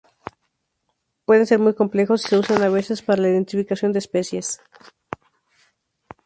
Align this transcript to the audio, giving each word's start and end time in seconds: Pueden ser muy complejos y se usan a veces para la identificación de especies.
Pueden 1.25 1.45
ser 1.45 1.59
muy 1.59 1.75
complejos 1.75 2.25
y 2.25 2.29
se 2.29 2.37
usan 2.39 2.63
a 2.63 2.69
veces 2.69 3.03
para 3.03 3.21
la 3.21 3.29
identificación 3.29 3.93
de 3.93 3.99
especies. 3.99 4.59